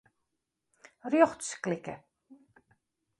Rjochts 1.11 1.49
klikke. 1.63 1.95